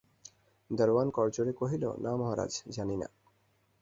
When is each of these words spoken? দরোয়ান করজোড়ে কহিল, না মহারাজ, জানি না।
দরোয়ান 0.69 1.07
করজোড়ে 1.09 1.53
কহিল, 1.53 1.83
না 1.97 2.11
মহারাজ, 2.15 2.51
জানি 2.69 2.95
না। 2.97 3.07